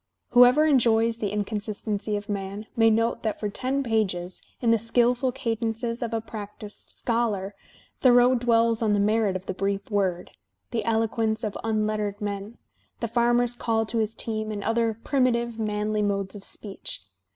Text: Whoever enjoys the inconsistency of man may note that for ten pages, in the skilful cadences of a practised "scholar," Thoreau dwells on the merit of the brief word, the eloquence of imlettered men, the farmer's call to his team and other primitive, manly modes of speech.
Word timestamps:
Whoever 0.29 0.65
enjoys 0.65 1.17
the 1.17 1.29
inconsistency 1.29 2.17
of 2.17 2.27
man 2.27 2.65
may 2.75 2.89
note 2.89 3.21
that 3.21 3.39
for 3.39 3.49
ten 3.49 3.83
pages, 3.83 4.41
in 4.59 4.71
the 4.71 4.79
skilful 4.79 5.31
cadences 5.31 6.01
of 6.01 6.11
a 6.11 6.19
practised 6.19 6.97
"scholar," 6.97 7.53
Thoreau 7.99 8.33
dwells 8.33 8.81
on 8.81 8.93
the 8.93 8.99
merit 8.99 9.35
of 9.35 9.45
the 9.45 9.53
brief 9.53 9.91
word, 9.91 10.31
the 10.71 10.83
eloquence 10.85 11.43
of 11.43 11.55
imlettered 11.63 12.19
men, 12.19 12.57
the 12.99 13.07
farmer's 13.07 13.53
call 13.53 13.85
to 13.85 13.99
his 13.99 14.15
team 14.15 14.49
and 14.51 14.63
other 14.63 14.97
primitive, 15.03 15.59
manly 15.59 16.01
modes 16.01 16.35
of 16.35 16.43
speech. 16.43 17.01